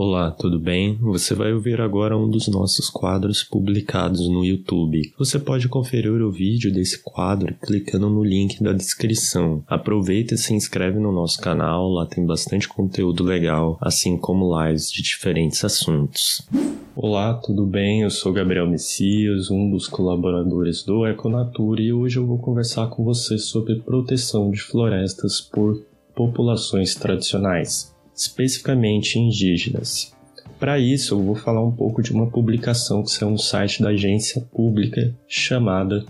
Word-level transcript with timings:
Olá, 0.00 0.30
tudo 0.30 0.60
bem? 0.60 0.96
Você 1.00 1.34
vai 1.34 1.52
ouvir 1.52 1.80
agora 1.80 2.16
um 2.16 2.30
dos 2.30 2.46
nossos 2.46 2.88
quadros 2.88 3.42
publicados 3.42 4.28
no 4.28 4.44
YouTube. 4.44 5.12
Você 5.18 5.40
pode 5.40 5.68
conferir 5.68 6.22
o 6.22 6.30
vídeo 6.30 6.72
desse 6.72 7.02
quadro 7.02 7.52
clicando 7.60 8.08
no 8.08 8.22
link 8.22 8.62
da 8.62 8.72
descrição. 8.72 9.64
Aproveita 9.66 10.34
e 10.34 10.38
se 10.38 10.54
inscreve 10.54 11.00
no 11.00 11.10
nosso 11.10 11.40
canal, 11.40 11.88
lá 11.90 12.06
tem 12.06 12.24
bastante 12.24 12.68
conteúdo 12.68 13.24
legal, 13.24 13.76
assim 13.80 14.16
como 14.16 14.56
lives 14.62 14.88
de 14.88 15.02
diferentes 15.02 15.64
assuntos. 15.64 16.46
Olá, 16.94 17.34
tudo 17.34 17.66
bem? 17.66 18.02
Eu 18.02 18.10
sou 18.10 18.32
Gabriel 18.32 18.70
Messias, 18.70 19.50
um 19.50 19.68
dos 19.68 19.88
colaboradores 19.88 20.84
do 20.84 21.08
Econatura 21.08 21.82
e 21.82 21.92
hoje 21.92 22.20
eu 22.20 22.24
vou 22.24 22.38
conversar 22.38 22.86
com 22.86 23.02
você 23.02 23.36
sobre 23.36 23.80
proteção 23.80 24.52
de 24.52 24.62
florestas 24.62 25.40
por 25.40 25.82
populações 26.14 26.94
tradicionais 26.94 27.97
especificamente 28.18 29.18
indígenas. 29.18 30.12
Para 30.58 30.78
isso, 30.78 31.14
eu 31.14 31.22
vou 31.22 31.36
falar 31.36 31.64
um 31.64 31.70
pouco 31.70 32.02
de 32.02 32.12
uma 32.12 32.26
publicação 32.26 33.02
que 33.02 33.10
saiu 33.10 33.30
no 33.30 33.38
site 33.38 33.80
da 33.80 33.90
agência 33.90 34.40
pública 34.40 35.14
chamada 35.28 36.04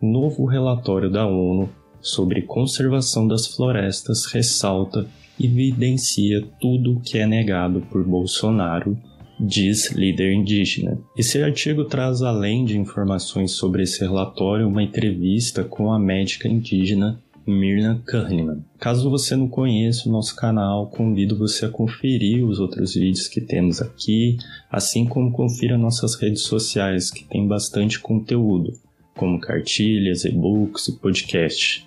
Novo 0.00 0.44
Relatório 0.44 1.08
da 1.08 1.24
ONU 1.24 1.70
sobre 2.00 2.42
Conservação 2.42 3.28
das 3.28 3.46
Florestas 3.46 4.26
ressalta 4.26 5.06
e 5.38 5.46
evidencia 5.46 6.42
tudo 6.60 6.94
o 6.94 7.00
que 7.00 7.18
é 7.18 7.26
negado 7.26 7.80
por 7.90 8.04
Bolsonaro, 8.04 8.98
diz 9.38 9.92
líder 9.92 10.32
indígena. 10.32 10.98
Esse 11.16 11.40
artigo 11.40 11.84
traz, 11.84 12.22
além 12.22 12.64
de 12.64 12.76
informações 12.76 13.52
sobre 13.52 13.84
esse 13.84 14.00
relatório, 14.00 14.66
uma 14.66 14.82
entrevista 14.82 15.62
com 15.62 15.92
a 15.92 15.98
médica 15.98 16.48
indígena 16.48 17.20
Mirna 17.46 18.00
Kahneman. 18.06 18.64
Caso 18.78 19.10
você 19.10 19.34
não 19.34 19.48
conheça 19.48 20.08
o 20.08 20.12
nosso 20.12 20.36
canal, 20.36 20.86
convido 20.88 21.36
você 21.36 21.66
a 21.66 21.68
conferir 21.68 22.44
os 22.44 22.60
outros 22.60 22.94
vídeos 22.94 23.28
que 23.28 23.40
temos 23.40 23.80
aqui, 23.82 24.36
assim 24.70 25.04
como 25.04 25.32
confira 25.32 25.76
nossas 25.76 26.14
redes 26.14 26.42
sociais, 26.42 27.10
que 27.10 27.24
tem 27.24 27.46
bastante 27.46 27.98
conteúdo, 27.98 28.72
como 29.16 29.40
cartilhas, 29.40 30.24
e-books 30.24 30.88
e 30.88 30.98
podcast. 30.98 31.86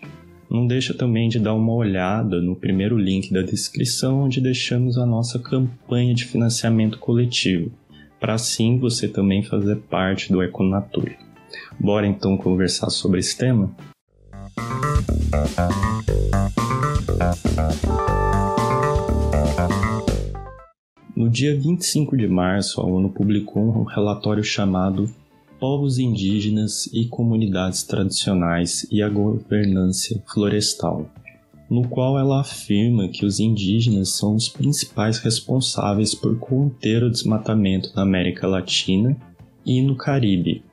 Não 0.50 0.68
deixa 0.68 0.94
também 0.94 1.28
de 1.28 1.40
dar 1.40 1.54
uma 1.54 1.74
olhada 1.74 2.42
no 2.42 2.56
primeiro 2.56 2.98
link 2.98 3.34
da 3.34 3.42
descrição, 3.42 4.24
onde 4.24 4.40
deixamos 4.40 4.98
a 4.98 5.06
nossa 5.06 5.40
campanha 5.40 6.14
de 6.14 6.26
financiamento 6.26 7.00
coletivo, 7.00 7.72
para 8.20 8.36
assim 8.36 8.78
você 8.78 9.08
também 9.08 9.44
fazer 9.44 9.78
parte 9.78 10.32
do 10.32 10.44
Econature. 10.44 11.18
Bora 11.80 12.06
então 12.06 12.38
conversar 12.38 12.90
sobre 12.90 13.20
esse 13.20 13.38
tema? 13.38 13.76
No 21.16 21.30
dia 21.30 21.58
25 21.60 22.18
de 22.18 22.28
março, 22.28 22.82
a 22.82 22.86
ONU 22.86 23.10
publicou 23.10 23.64
um 23.64 23.84
relatório 23.84 24.44
chamado 24.44 25.10
Povos 25.60 25.98
Indígenas 25.98 26.88
e 26.94 27.06
Comunidades 27.06 27.84
Tradicionais 27.84 28.86
e 28.92 29.02
a 29.02 29.10
Governança 29.10 30.22
Florestal, 30.32 31.10
no 31.70 31.88
qual 31.88 32.20
ela 32.20 32.42
afirma 32.42 33.08
que 33.08 33.26
os 33.26 33.40
indígenas 33.40 34.10
são 34.10 34.36
os 34.36 34.50
principais 34.50 35.18
responsáveis 35.20 36.14
por 36.14 36.38
conter 36.38 37.04
o 37.04 37.10
desmatamento 37.10 37.92
na 37.96 38.02
América 38.02 38.46
Latina 38.48 39.18
e 39.66 39.82
no 39.82 39.96
Caribe, 39.96 40.64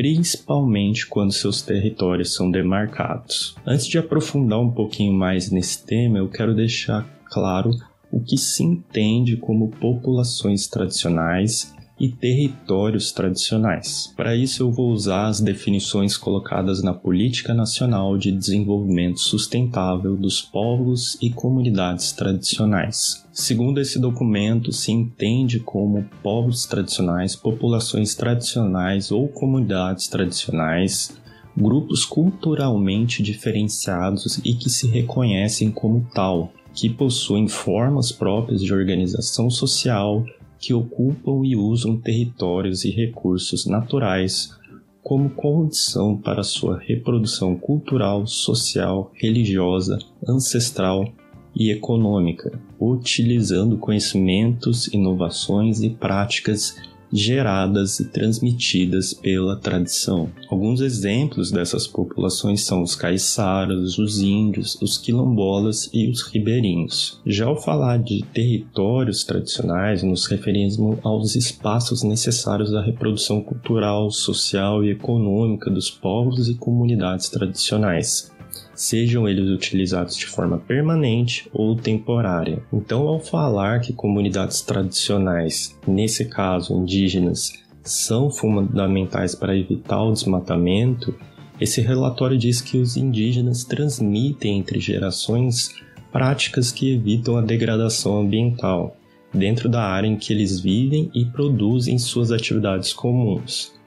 principalmente 0.00 1.06
quando 1.06 1.30
seus 1.30 1.60
territórios 1.60 2.32
são 2.32 2.50
demarcados. 2.50 3.54
Antes 3.66 3.86
de 3.86 3.98
aprofundar 3.98 4.58
um 4.58 4.70
pouquinho 4.70 5.12
mais 5.12 5.50
nesse 5.50 5.84
tema, 5.84 6.16
eu 6.16 6.26
quero 6.26 6.54
deixar 6.54 7.06
claro 7.26 7.70
o 8.10 8.18
que 8.18 8.38
se 8.38 8.64
entende 8.64 9.36
como 9.36 9.68
populações 9.68 10.66
tradicionais 10.66 11.74
e 12.00 12.08
territórios 12.08 13.12
tradicionais. 13.12 14.10
Para 14.16 14.34
isso, 14.34 14.62
eu 14.62 14.72
vou 14.72 14.90
usar 14.90 15.26
as 15.26 15.38
definições 15.38 16.16
colocadas 16.16 16.82
na 16.82 16.94
Política 16.94 17.52
Nacional 17.52 18.16
de 18.16 18.32
Desenvolvimento 18.32 19.20
Sustentável 19.20 20.16
dos 20.16 20.40
Povos 20.40 21.18
e 21.20 21.28
Comunidades 21.28 22.10
Tradicionais. 22.12 23.26
Segundo 23.30 23.78
esse 23.78 23.98
documento, 23.98 24.72
se 24.72 24.90
entende 24.90 25.60
como 25.60 26.08
povos 26.22 26.64
tradicionais, 26.64 27.36
populações 27.36 28.14
tradicionais 28.14 29.12
ou 29.12 29.28
comunidades 29.28 30.08
tradicionais 30.08 31.20
grupos 31.56 32.04
culturalmente 32.04 33.22
diferenciados 33.22 34.40
e 34.44 34.54
que 34.54 34.70
se 34.70 34.86
reconhecem 34.86 35.70
como 35.70 36.06
tal, 36.14 36.52
que 36.72 36.88
possuem 36.88 37.48
formas 37.48 38.12
próprias 38.12 38.62
de 38.62 38.72
organização 38.72 39.50
social, 39.50 40.24
que 40.60 40.74
ocupam 40.74 41.44
e 41.44 41.56
usam 41.56 41.96
territórios 41.96 42.84
e 42.84 42.90
recursos 42.90 43.66
naturais 43.66 44.56
como 45.02 45.30
condição 45.30 46.16
para 46.16 46.42
sua 46.42 46.78
reprodução 46.78 47.56
cultural, 47.56 48.26
social, 48.26 49.10
religiosa, 49.14 49.98
ancestral 50.28 51.10
e 51.56 51.70
econômica, 51.70 52.60
utilizando 52.78 53.78
conhecimentos, 53.78 54.86
inovações 54.88 55.80
e 55.82 55.88
práticas 55.88 56.76
geradas 57.12 58.00
e 58.00 58.04
transmitidas 58.06 59.12
pela 59.12 59.56
tradição. 59.56 60.30
Alguns 60.50 60.80
exemplos 60.80 61.50
dessas 61.50 61.86
populações 61.86 62.64
são 62.64 62.82
os 62.82 62.94
caiçaras, 62.94 63.98
os 63.98 64.20
índios, 64.20 64.80
os 64.80 64.96
quilombolas 64.96 65.90
e 65.92 66.08
os 66.08 66.22
ribeirinhos. 66.22 67.20
Já 67.26 67.46
ao 67.46 67.60
falar 67.60 67.98
de 67.98 68.22
territórios 68.32 69.24
tradicionais, 69.24 70.02
nos 70.02 70.26
referimos 70.26 70.78
aos 71.02 71.34
espaços 71.34 72.02
necessários 72.02 72.74
à 72.74 72.82
reprodução 72.82 73.42
cultural, 73.42 74.10
social 74.10 74.84
e 74.84 74.90
econômica 74.90 75.70
dos 75.70 75.90
povos 75.90 76.48
e 76.48 76.54
comunidades 76.54 77.28
tradicionais 77.28 78.30
sejam 78.80 79.28
eles 79.28 79.50
utilizados 79.50 80.16
de 80.16 80.24
forma 80.24 80.56
permanente 80.56 81.46
ou 81.52 81.76
temporária. 81.76 82.62
Então, 82.72 83.06
ao 83.06 83.20
falar 83.20 83.80
que 83.80 83.92
comunidades 83.92 84.62
tradicionais, 84.62 85.78
nesse 85.86 86.24
caso 86.24 86.72
indígenas, 86.72 87.52
são 87.82 88.30
fundamentais 88.30 89.34
para 89.34 89.54
evitar 89.54 90.02
o 90.02 90.12
desmatamento, 90.12 91.14
esse 91.60 91.82
relatório 91.82 92.38
diz 92.38 92.62
que 92.62 92.78
os 92.78 92.96
indígenas 92.96 93.64
transmitem 93.64 94.58
entre 94.58 94.80
gerações 94.80 95.74
práticas 96.10 96.72
que 96.72 96.94
evitam 96.94 97.36
a 97.36 97.42
degradação 97.42 98.18
ambiental 98.18 98.96
dentro 99.32 99.68
da 99.68 99.82
área 99.82 100.08
em 100.08 100.16
que 100.16 100.32
eles 100.32 100.58
vivem 100.58 101.10
e 101.14 101.26
produzem 101.26 101.98
suas 101.98 102.32
atividades 102.32 102.94
comuns. 102.94 103.78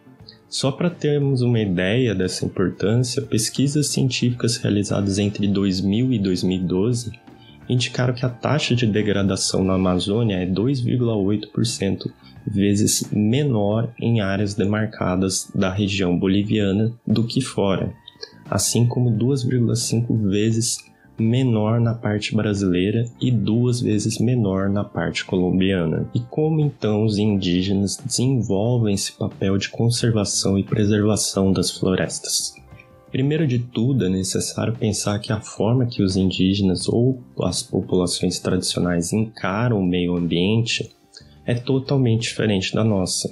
Só 0.53 0.71
para 0.71 0.87
termos 0.87 1.41
uma 1.41 1.59
ideia 1.59 2.13
dessa 2.13 2.45
importância, 2.45 3.23
pesquisas 3.23 3.87
científicas 3.87 4.55
realizadas 4.57 5.17
entre 5.17 5.47
2000 5.47 6.13
e 6.13 6.19
2012 6.19 7.11
indicaram 7.67 8.13
que 8.13 8.23
a 8.23 8.29
taxa 8.29 8.75
de 8.75 8.85
degradação 8.85 9.63
na 9.63 9.73
Amazônia 9.73 10.35
é 10.35 10.45
2,8% 10.45 12.11
vezes 12.45 13.09
menor 13.11 13.91
em 13.99 14.21
áreas 14.21 14.53
demarcadas 14.53 15.49
da 15.55 15.71
região 15.71 16.15
boliviana 16.19 16.93
do 17.07 17.25
que 17.25 17.41
fora, 17.41 17.91
assim 18.47 18.85
como 18.85 19.09
2,5 19.09 20.29
vezes 20.29 20.77
menor 21.17 21.79
na 21.79 21.93
parte 21.93 22.35
brasileira 22.35 23.05
e 23.21 23.31
duas 23.31 23.79
vezes 23.79 24.17
menor 24.17 24.69
na 24.69 24.83
parte 24.83 25.23
colombiana. 25.25 26.09
E 26.13 26.19
como 26.19 26.59
então 26.59 27.05
os 27.05 27.17
indígenas 27.17 27.97
desenvolvem 27.97 28.95
esse 28.95 29.13
papel 29.13 29.57
de 29.57 29.69
conservação 29.69 30.57
e 30.57 30.63
preservação 30.63 31.51
das 31.51 31.71
florestas? 31.71 32.55
Primeiro 33.11 33.45
de 33.45 33.59
tudo, 33.59 34.05
é 34.05 34.09
necessário 34.09 34.75
pensar 34.75 35.19
que 35.19 35.31
a 35.31 35.39
forma 35.39 35.85
que 35.85 36.01
os 36.01 36.17
indígenas 36.17 36.89
ou 36.89 37.21
as 37.41 37.61
populações 37.61 38.39
tradicionais 38.39 39.13
encaram 39.13 39.79
o 39.79 39.85
meio 39.85 40.15
ambiente 40.15 40.89
é 41.45 41.53
totalmente 41.53 42.23
diferente 42.23 42.73
da 42.73 42.83
nossa. 42.83 43.29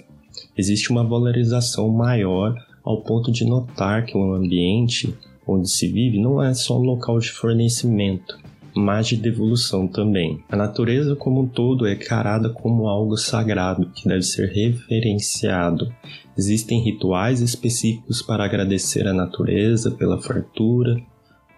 Existe 0.56 0.92
uma 0.92 1.04
valorização 1.04 1.90
maior 1.90 2.54
ao 2.84 3.02
ponto 3.02 3.32
de 3.32 3.46
notar 3.46 4.06
que 4.06 4.16
o 4.16 4.34
ambiente 4.34 5.18
onde 5.46 5.70
se 5.70 5.88
vive 5.88 6.20
não 6.20 6.42
é 6.42 6.54
só 6.54 6.80
um 6.80 6.84
local 6.84 7.20
de 7.20 7.32
fornecimento, 7.32 8.38
mas 8.76 9.08
de 9.08 9.18
devolução 9.18 9.88
também. 9.88 10.44
A 10.50 10.56
natureza 10.56 11.16
como 11.16 11.42
um 11.42 11.48
todo 11.48 11.86
é 11.86 11.94
encarada 11.94 12.50
como 12.50 12.88
algo 12.88 13.18
sagrado 13.18 13.90
que 13.94 14.08
deve 14.08 14.24
ser 14.24 14.50
reverenciado. 14.50 15.94
Existem 16.38 16.82
rituais 16.82 17.42
específicos 17.42 18.22
para 18.22 18.46
agradecer 18.46 19.08
a 19.08 19.14
natureza 19.14 19.92
pela 19.92 20.22
fartura, 20.22 21.02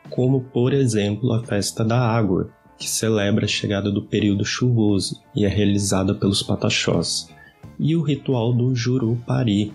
como 0.09 0.41
por 0.41 0.73
exemplo 0.73 1.33
a 1.33 1.43
festa 1.43 1.83
da 1.83 1.99
água, 1.99 2.49
que 2.77 2.89
celebra 2.89 3.45
a 3.45 3.47
chegada 3.47 3.91
do 3.91 4.01
período 4.01 4.43
chuvoso 4.43 5.21
e 5.35 5.45
é 5.45 5.47
realizada 5.47 6.13
pelos 6.13 6.41
pataxós, 6.41 7.29
e 7.79 7.95
o 7.95 8.01
ritual 8.01 8.53
do 8.53 8.75
Jurupari, 8.75 9.71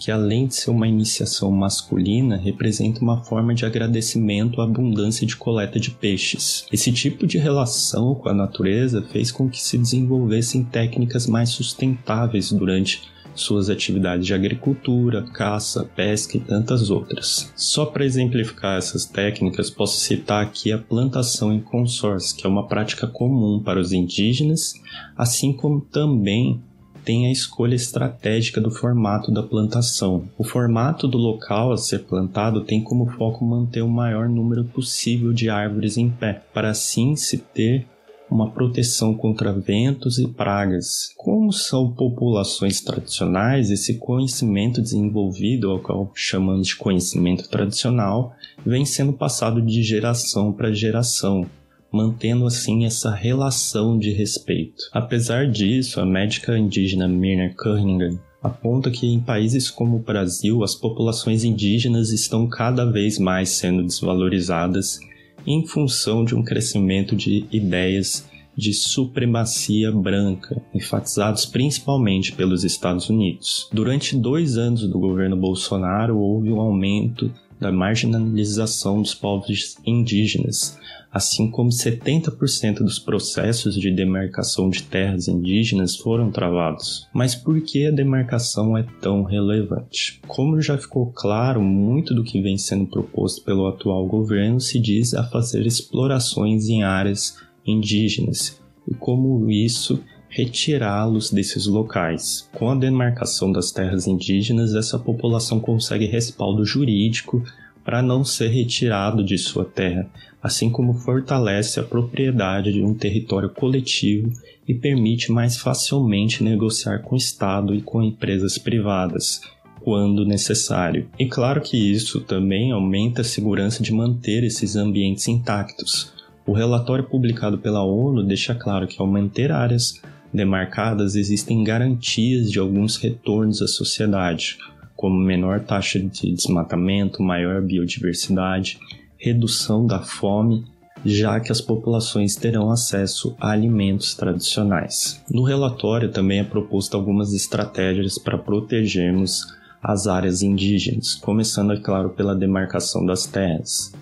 que 0.00 0.10
além 0.10 0.46
de 0.46 0.54
ser 0.54 0.70
uma 0.70 0.88
iniciação 0.88 1.50
masculina, 1.52 2.38
representa 2.38 3.02
uma 3.02 3.22
forma 3.22 3.54
de 3.54 3.66
agradecimento 3.66 4.62
à 4.62 4.64
abundância 4.64 5.26
de 5.26 5.36
coleta 5.36 5.78
de 5.78 5.90
peixes. 5.90 6.64
Esse 6.72 6.90
tipo 6.90 7.26
de 7.26 7.36
relação 7.36 8.14
com 8.14 8.30
a 8.30 8.34
natureza 8.34 9.02
fez 9.02 9.30
com 9.30 9.48
que 9.48 9.60
se 9.60 9.76
desenvolvessem 9.76 10.64
técnicas 10.64 11.26
mais 11.26 11.50
sustentáveis 11.50 12.50
durante 12.50 13.02
suas 13.34 13.70
atividades 13.70 14.26
de 14.26 14.34
agricultura, 14.34 15.22
caça, 15.34 15.84
pesca 15.84 16.36
e 16.36 16.40
tantas 16.40 16.90
outras. 16.90 17.52
Só 17.54 17.86
para 17.86 18.04
exemplificar 18.04 18.78
essas 18.78 19.04
técnicas, 19.04 19.70
posso 19.70 20.00
citar 20.00 20.42
aqui 20.42 20.72
a 20.72 20.78
plantação 20.78 21.52
em 21.52 21.60
consórcio, 21.60 22.36
que 22.36 22.46
é 22.46 22.48
uma 22.50 22.66
prática 22.66 23.06
comum 23.06 23.62
para 23.62 23.78
os 23.78 23.92
indígenas, 23.92 24.74
assim 25.16 25.52
como 25.52 25.80
também 25.80 26.60
tem 27.04 27.26
a 27.26 27.32
escolha 27.32 27.74
estratégica 27.74 28.60
do 28.60 28.70
formato 28.70 29.32
da 29.32 29.42
plantação. 29.42 30.24
O 30.38 30.44
formato 30.44 31.06
do 31.06 31.18
local 31.18 31.72
a 31.72 31.76
ser 31.76 32.00
plantado 32.00 32.62
tem 32.62 32.82
como 32.82 33.10
foco 33.10 33.44
manter 33.44 33.82
o 33.82 33.88
maior 33.88 34.28
número 34.28 34.64
possível 34.64 35.32
de 35.32 35.48
árvores 35.48 35.96
em 35.96 36.10
pé, 36.10 36.42
para 36.52 36.70
assim 36.70 37.16
se 37.16 37.38
ter 37.38 37.86
uma 38.30 38.50
proteção 38.50 39.12
contra 39.12 39.52
ventos 39.52 40.18
e 40.18 40.28
pragas. 40.28 41.12
Como 41.16 41.52
são 41.52 41.90
populações 41.90 42.80
tradicionais, 42.80 43.70
esse 43.70 43.98
conhecimento 43.98 44.80
desenvolvido, 44.80 45.70
ao 45.70 45.80
qual 45.80 46.12
chamamos 46.14 46.68
de 46.68 46.76
conhecimento 46.76 47.48
tradicional, 47.48 48.32
vem 48.64 48.84
sendo 48.84 49.12
passado 49.12 49.60
de 49.60 49.82
geração 49.82 50.52
para 50.52 50.72
geração, 50.72 51.44
mantendo 51.92 52.46
assim 52.46 52.84
essa 52.84 53.14
relação 53.14 53.98
de 53.98 54.12
respeito. 54.12 54.84
Apesar 54.92 55.46
disso, 55.46 56.00
a 56.00 56.06
médica 56.06 56.56
indígena 56.56 57.08
Mirna 57.08 57.52
Cunningham 57.56 58.18
aponta 58.42 58.90
que 58.90 59.06
em 59.06 59.20
países 59.20 59.70
como 59.70 59.96
o 59.96 60.02
Brasil 60.02 60.62
as 60.62 60.74
populações 60.74 61.44
indígenas 61.44 62.10
estão 62.10 62.48
cada 62.48 62.84
vez 62.84 63.18
mais 63.18 63.50
sendo 63.50 63.82
desvalorizadas 63.82 64.98
em 65.46 65.66
função 65.66 66.24
de 66.24 66.34
um 66.34 66.42
crescimento 66.42 67.16
de 67.16 67.46
ideias 67.50 68.28
de 68.56 68.74
supremacia 68.74 69.90
branca, 69.90 70.60
enfatizados 70.74 71.46
principalmente 71.46 72.32
pelos 72.32 72.64
Estados 72.64 73.08
Unidos. 73.08 73.68
Durante 73.72 74.16
dois 74.16 74.58
anos 74.58 74.86
do 74.86 74.98
governo 74.98 75.36
Bolsonaro, 75.36 76.18
houve 76.18 76.50
um 76.50 76.60
aumento 76.60 77.32
da 77.58 77.70
marginalização 77.70 79.02
dos 79.02 79.14
povos 79.14 79.76
indígenas, 79.86 80.78
assim 81.12 81.50
como 81.50 81.70
70% 81.70 82.78
dos 82.78 82.98
processos 82.98 83.74
de 83.74 83.90
demarcação 83.90 84.70
de 84.70 84.82
terras 84.82 85.26
indígenas 85.26 85.96
foram 85.96 86.30
travados. 86.30 87.08
Mas 87.12 87.34
por 87.34 87.60
que 87.60 87.86
a 87.86 87.90
demarcação 87.90 88.76
é 88.76 88.84
tão 89.00 89.24
relevante? 89.24 90.20
Como 90.26 90.60
já 90.60 90.78
ficou 90.78 91.06
claro, 91.12 91.60
muito 91.60 92.14
do 92.14 92.22
que 92.22 92.40
vem 92.40 92.56
sendo 92.56 92.86
proposto 92.86 93.44
pelo 93.44 93.66
atual 93.66 94.06
governo 94.06 94.60
se 94.60 94.78
diz 94.78 95.14
a 95.14 95.24
fazer 95.24 95.66
explorações 95.66 96.68
em 96.68 96.82
áreas 96.82 97.36
indígenas 97.66 98.60
e 98.88 98.94
como 98.94 99.50
isso 99.50 100.02
retirá-los 100.28 101.30
desses 101.30 101.66
locais. 101.66 102.48
Com 102.54 102.70
a 102.70 102.74
demarcação 102.76 103.50
das 103.50 103.72
terras 103.72 104.06
indígenas, 104.06 104.74
essa 104.74 104.98
população 104.98 105.58
consegue 105.58 106.06
respaldo 106.06 106.64
jurídico 106.64 107.42
para 107.84 108.02
não 108.02 108.24
ser 108.24 108.48
retirado 108.48 109.24
de 109.24 109.38
sua 109.38 109.64
terra, 109.64 110.08
assim 110.42 110.70
como 110.70 110.94
fortalece 110.94 111.80
a 111.80 111.82
propriedade 111.82 112.72
de 112.72 112.82
um 112.82 112.94
território 112.94 113.50
coletivo 113.50 114.32
e 114.66 114.74
permite 114.74 115.32
mais 115.32 115.56
facilmente 115.56 116.42
negociar 116.42 117.00
com 117.00 117.14
o 117.14 117.18
Estado 117.18 117.74
e 117.74 117.82
com 117.82 118.02
empresas 118.02 118.58
privadas, 118.58 119.40
quando 119.80 120.24
necessário. 120.24 121.08
E 121.18 121.26
claro 121.26 121.60
que 121.60 121.76
isso 121.76 122.20
também 122.20 122.70
aumenta 122.70 123.22
a 123.22 123.24
segurança 123.24 123.82
de 123.82 123.92
manter 123.92 124.44
esses 124.44 124.76
ambientes 124.76 125.26
intactos. 125.26 126.12
O 126.46 126.52
relatório 126.52 127.04
publicado 127.04 127.58
pela 127.58 127.82
ONU 127.82 128.22
deixa 128.22 128.54
claro 128.54 128.86
que 128.86 129.00
ao 129.00 129.06
manter 129.06 129.52
áreas 129.52 130.00
demarcadas 130.32 131.16
existem 131.16 131.64
garantias 131.64 132.50
de 132.50 132.58
alguns 132.58 132.96
retornos 132.96 133.60
à 133.60 133.66
sociedade, 133.66 134.58
como 135.00 135.18
menor 135.18 135.60
taxa 135.60 135.98
de 135.98 136.30
desmatamento, 136.30 137.22
maior 137.22 137.62
biodiversidade, 137.62 138.78
redução 139.16 139.86
da 139.86 140.00
fome, 140.00 140.66
já 141.02 141.40
que 141.40 141.50
as 141.50 141.58
populações 141.58 142.36
terão 142.36 142.70
acesso 142.70 143.34
a 143.40 143.50
alimentos 143.50 144.14
tradicionais. 144.14 145.24
No 145.30 145.42
relatório 145.42 146.10
também 146.10 146.40
é 146.40 146.44
proposto 146.44 146.98
algumas 146.98 147.32
estratégias 147.32 148.18
para 148.18 148.36
protegermos 148.36 149.46
as 149.82 150.06
áreas 150.06 150.42
indígenas, 150.42 151.14
começando, 151.14 151.72
é 151.72 151.80
claro, 151.80 152.10
pela 152.10 152.36
demarcação 152.36 153.06
das 153.06 153.24
terras. 153.24 153.94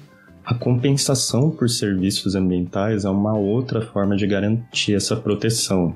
A 0.44 0.53
compensação 0.53 1.49
por 1.49 1.71
serviços 1.71 2.35
ambientais 2.35 3.05
é 3.05 3.09
uma 3.09 3.39
outra 3.39 3.83
forma 3.83 4.17
de 4.17 4.27
garantir 4.27 4.97
essa 4.97 5.15
proteção, 5.15 5.94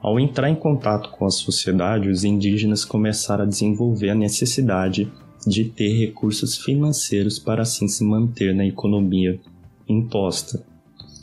ao 0.00 0.20
entrar 0.20 0.50
em 0.50 0.54
contato 0.54 1.10
com 1.10 1.26
a 1.26 1.30
sociedade, 1.30 2.08
os 2.08 2.22
indígenas 2.22 2.84
começaram 2.84 3.44
a 3.44 3.48
desenvolver 3.48 4.10
a 4.10 4.14
necessidade 4.14 5.10
de 5.46 5.64
ter 5.64 5.96
recursos 5.96 6.58
financeiros 6.58 7.38
para 7.38 7.62
assim 7.62 7.88
se 7.88 8.04
manter 8.04 8.54
na 8.54 8.66
economia 8.66 9.40
imposta. 9.88 10.64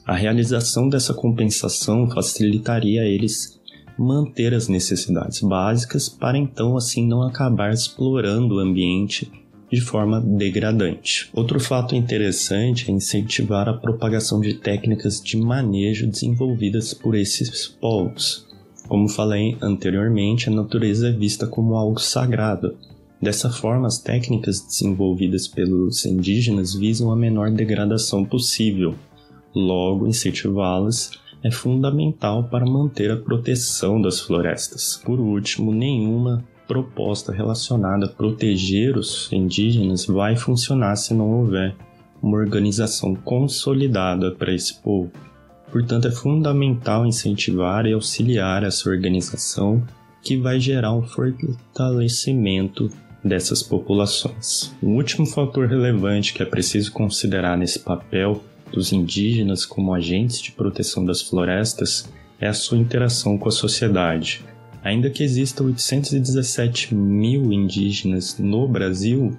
A 0.05 0.15
realização 0.15 0.89
dessa 0.89 1.13
compensação 1.13 2.09
facilitaria 2.09 3.01
a 3.01 3.05
eles 3.05 3.59
manter 3.97 4.53
as 4.53 4.67
necessidades 4.67 5.39
básicas 5.41 6.09
para 6.09 6.37
então 6.37 6.75
assim 6.75 7.07
não 7.07 7.21
acabar 7.21 7.71
explorando 7.71 8.55
o 8.55 8.59
ambiente 8.59 9.31
de 9.71 9.81
forma 9.81 10.21
degradante. 10.21 11.29
Outro 11.33 11.59
fato 11.59 11.95
interessante 11.95 12.89
é 12.89 12.93
incentivar 12.93 13.67
a 13.67 13.73
propagação 13.73 14.39
de 14.39 14.55
técnicas 14.55 15.21
de 15.21 15.37
manejo 15.37 16.07
desenvolvidas 16.07 16.93
por 16.93 17.15
esses 17.15 17.67
povos. 17.67 18.45
Como 18.94 19.10
falei 19.10 19.57
anteriormente, 19.60 20.50
a 20.50 20.51
natureza 20.51 21.10
é 21.10 21.12
vista 21.12 21.48
como 21.48 21.74
algo 21.74 22.00
sagrado. 22.00 22.78
Dessa 23.19 23.50
forma, 23.50 23.88
as 23.88 23.98
técnicas 23.98 24.62
desenvolvidas 24.62 25.48
pelos 25.48 26.06
indígenas 26.06 26.75
visam 26.75 27.12
a 27.12 27.16
menor 27.16 27.50
degradação 27.50 28.24
possível. 28.24 28.94
Logo, 29.56 30.06
incentivá-las 30.06 31.10
é 31.44 31.50
fundamental 31.50 32.44
para 32.44 32.68
manter 32.68 33.10
a 33.10 33.18
proteção 33.18 34.00
das 34.00 34.19
florestas. 34.19 35.01
Por 35.04 35.19
último, 35.19 35.74
nenhuma 35.74 36.45
proposta 36.68 37.31
relacionada 37.31 38.06
a 38.06 38.10
proteger 38.10 38.95
os 38.95 39.28
indígenas 39.34 40.06
vai 40.06 40.36
funcionar 40.36 40.98
se 40.98 41.16
não 41.16 41.40
houver 41.40 41.75
uma 42.22 42.38
organização 42.38 43.16
consolidada 43.16 44.30
para 44.36 44.54
esse 44.54 44.80
povo. 44.84 45.12
Portanto, 45.73 46.07
é 46.07 46.11
fundamental 46.11 47.03
incentivar 47.03 47.87
e 47.87 47.93
auxiliar 47.93 48.63
essa 48.63 48.87
organização 48.87 49.83
que 50.21 50.37
vai 50.37 50.59
gerar 50.59 50.93
um 50.93 51.01
fortalecimento 51.01 52.92
dessas 53.23 53.63
populações. 53.63 54.71
O 54.83 54.89
último 54.89 55.25
fator 55.25 55.68
relevante 55.68 56.31
que 56.31 56.44
é 56.44 56.45
preciso 56.45 56.92
considerar 56.92 57.57
nesse 57.57 57.80
papel 57.80 58.44
dos 58.71 58.94
indígenas 58.94 59.65
como 59.65 59.95
agentes 59.95 60.39
de 60.39 60.51
proteção 60.51 61.03
das 61.03 61.23
florestas 61.23 62.07
é 62.39 62.47
a 62.47 62.53
sua 62.53 62.77
interação 62.77 63.35
com 63.35 63.49
a 63.49 63.51
sociedade. 63.51 64.45
Ainda 64.83 65.09
que 65.09 65.23
existam 65.23 65.63
817 65.63 66.94
mil 66.94 67.51
indígenas 67.51 68.37
no 68.37 68.68
Brasil, 68.68 69.35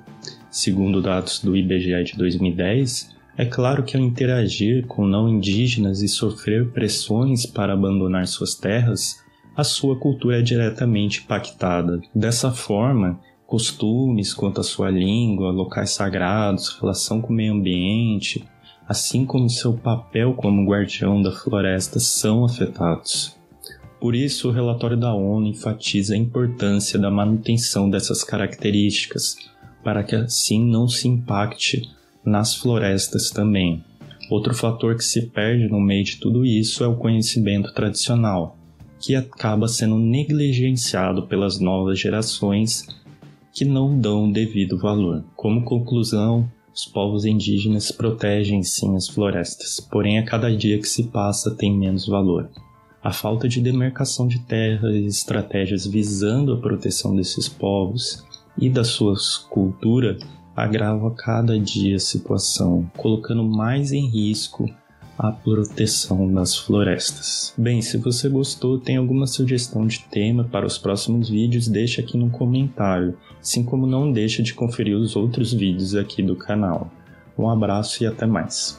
segundo 0.51 1.01
dados 1.01 1.39
do 1.39 1.57
IBGE 1.57 2.03
de 2.03 2.19
2010, 2.19 3.14
é 3.37 3.45
claro 3.45 3.83
que 3.83 3.97
ao 3.97 4.03
interagir 4.03 4.87
com 4.87 5.07
não 5.07 5.29
indígenas 5.29 6.03
e 6.03 6.09
sofrer 6.09 6.71
pressões 6.71 7.45
para 7.45 7.73
abandonar 7.73 8.29
suas 8.29 8.55
terras, 8.55 9.23
a 9.57 9.65
sua 9.65 9.99
cultura 9.99 10.39
é 10.39 10.43
diretamente 10.43 11.23
impactada. 11.23 12.01
Dessa 12.15 12.53
forma, 12.53 13.21
costumes 13.47 14.33
quanto 14.33 14.61
à 14.61 14.65
sua 14.65 14.91
língua, 14.91 15.51
locais 15.51 15.91
sagrados, 15.91 16.79
relação 16.81 17.21
com 17.21 17.33
o 17.33 17.37
meio 17.37 17.55
ambiente, 17.55 18.45
assim 18.89 19.25
como 19.25 19.51
seu 19.51 19.73
papel 19.73 20.35
como 20.35 20.69
guardião 20.69 21.21
da 21.21 21.33
floresta 21.33 21.99
são 21.99 22.45
afetados. 22.45 23.37
Por 24.01 24.15
isso, 24.15 24.49
o 24.49 24.53
relatório 24.53 24.97
da 24.97 25.15
ONU 25.15 25.47
enfatiza 25.47 26.15
a 26.15 26.19
importância 26.19 26.99
da 26.99 27.11
manutenção 27.11 27.89
dessas 27.89 28.23
características, 28.23 29.37
para 29.83 30.05
que 30.05 30.15
assim 30.15 30.65
não 30.65 30.87
se 30.87 31.09
impacte 31.09 31.94
nas 32.25 32.55
florestas 32.55 33.31
também. 33.31 33.85
Outro 34.31 34.55
fator 34.55 34.97
que 34.97 35.05
se 35.05 35.27
perde 35.27 35.69
no 35.69 35.81
meio 35.81 36.05
de 36.05 36.19
tudo 36.19 36.45
isso 36.45 36.83
é 36.83 36.87
o 36.87 36.97
conhecimento 36.97 37.73
tradicional, 37.75 38.57
que 38.99 39.15
acaba 39.15 39.69
sendo 39.69 39.99
negligenciado 39.99 41.27
pelas 41.27 41.61
novas 41.61 41.99
gerações 41.99 42.87
que 43.53 43.65
não 43.65 43.99
dão 43.99 44.29
o 44.29 44.33
devido 44.33 44.79
valor. 44.79 45.25
Como 45.37 45.63
conclusão, 45.63 46.51
os 46.75 46.85
povos 46.85 47.25
indígenas 47.25 47.93
protegem 47.93 48.63
sim 48.65 48.97
as 48.97 49.07
florestas, 49.07 49.79
porém 49.79 50.19
a 50.19 50.25
cada 50.25 50.55
dia 50.55 50.79
que 50.79 50.89
se 50.89 51.05
passa 51.05 51.55
tem 51.55 51.73
menos 51.73 52.07
valor. 52.07 52.51
A 53.01 53.13
falta 53.13 53.47
de 53.47 53.61
demarcação 53.61 54.27
de 54.27 54.41
terras 54.41 54.95
e 54.95 55.07
estratégias 55.07 55.87
visando 55.87 56.53
a 56.53 56.57
proteção 56.57 57.15
desses 57.15 57.49
povos 57.49 58.25
e 58.59 58.69
da 58.69 58.83
sua 58.83 59.15
cultura 59.51 60.17
agrava 60.57 61.11
cada 61.11 61.59
dia 61.59 61.97
a 61.97 62.01
situação, 62.01 62.91
colocando 62.97 63.45
mais 63.45 63.93
em 63.93 64.09
risco 64.09 64.69
a 65.19 65.31
proteção 65.31 66.33
das 66.33 66.57
florestas. 66.57 67.55
Bem, 67.57 67.81
se 67.81 67.97
você 67.99 68.29
gostou, 68.29 68.79
tem 68.79 68.97
alguma 68.97 69.27
sugestão 69.27 69.87
de 69.87 70.01
tema 70.01 70.45
para 70.45 70.67
os 70.67 70.77
próximos 70.77 71.29
vídeos, 71.29 71.69
deixe 71.69 72.01
aqui 72.01 72.17
no 72.17 72.31
comentário, 72.31 73.17
assim 73.41 73.63
como 73.63 73.87
não 73.87 74.11
deixe 74.11 74.43
de 74.43 74.55
conferir 74.55 74.97
os 74.97 75.15
outros 75.15 75.53
vídeos 75.53 75.95
aqui 75.95 76.23
do 76.23 76.35
canal. 76.35 76.91
Um 77.39 77.49
abraço 77.49 78.03
e 78.03 78.07
até 78.07 78.27
mais. 78.27 78.79